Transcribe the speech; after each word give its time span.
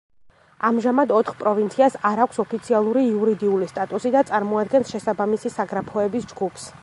ამჟამად 0.69 1.11
ოთხ 1.17 1.35
პროვინციას 1.41 1.97
არ 2.11 2.21
აქვს 2.25 2.41
ოფიციალური 2.45 3.05
იურიდიული 3.11 3.69
სტატუსი 3.73 4.15
და 4.17 4.25
წარმოადგენს 4.31 4.95
შესაბამისი 4.95 5.53
საგრაფოების 5.59 6.29
ჯგუფს. 6.33 6.67